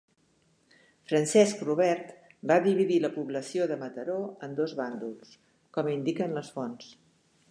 Francesc 1.09 1.59
Robert 1.67 2.09
va 2.53 2.57
dividir 2.69 2.97
la 3.03 3.11
població 3.17 3.69
de 3.73 3.77
Mataró 3.83 4.17
en 4.49 4.57
dos 4.63 4.75
bàndols, 4.81 5.37
com 5.77 5.95
indiquen 5.97 6.37
les 6.39 6.53
fonts. 6.57 6.89